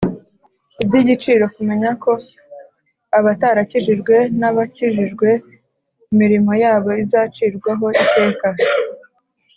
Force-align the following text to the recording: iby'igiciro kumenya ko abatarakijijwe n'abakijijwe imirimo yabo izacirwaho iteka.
iby'igiciro 0.83 1.45
kumenya 1.55 1.89
ko 2.03 2.11
abatarakijijwe 3.17 4.15
n'abakijijwe 4.39 5.29
imirimo 6.11 6.51
yabo 6.63 6.89
izacirwaho 7.03 7.87
iteka. 8.03 8.47